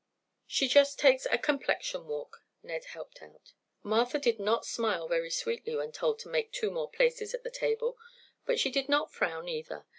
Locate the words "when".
5.75-5.91